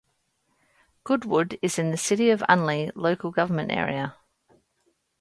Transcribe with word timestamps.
Goodwood 1.03 1.59
is 1.61 1.77
in 1.77 1.91
the 1.91 1.95
City 1.95 2.31
of 2.31 2.39
Unley 2.49 2.91
local 2.95 3.29
government 3.29 3.71
area. 3.71 4.15